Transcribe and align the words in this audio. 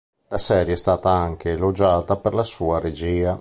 La 0.29 0.39
serie 0.39 0.73
è 0.73 0.77
stata 0.77 1.11
anche 1.11 1.51
elogiata 1.51 2.17
per 2.17 2.33
la 2.33 2.41
sua 2.41 2.79
regia. 2.79 3.29